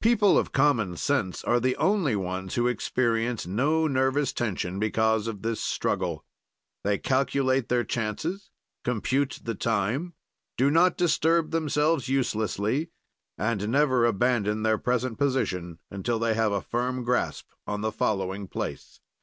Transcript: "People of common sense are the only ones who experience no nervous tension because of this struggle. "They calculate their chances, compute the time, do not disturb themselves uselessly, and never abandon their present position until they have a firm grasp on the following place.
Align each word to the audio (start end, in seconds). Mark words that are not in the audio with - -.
"People 0.00 0.38
of 0.38 0.52
common 0.54 0.96
sense 0.96 1.44
are 1.44 1.60
the 1.60 1.76
only 1.76 2.16
ones 2.16 2.54
who 2.54 2.66
experience 2.66 3.46
no 3.46 3.86
nervous 3.86 4.32
tension 4.32 4.78
because 4.78 5.26
of 5.26 5.42
this 5.42 5.62
struggle. 5.62 6.24
"They 6.82 6.96
calculate 6.96 7.68
their 7.68 7.84
chances, 7.84 8.48
compute 8.84 9.38
the 9.42 9.54
time, 9.54 10.14
do 10.56 10.70
not 10.70 10.96
disturb 10.96 11.50
themselves 11.50 12.08
uselessly, 12.08 12.88
and 13.36 13.68
never 13.68 14.06
abandon 14.06 14.62
their 14.62 14.78
present 14.78 15.18
position 15.18 15.78
until 15.90 16.18
they 16.18 16.32
have 16.32 16.52
a 16.52 16.62
firm 16.62 17.04
grasp 17.04 17.48
on 17.66 17.82
the 17.82 17.92
following 17.92 18.48
place. 18.48 19.00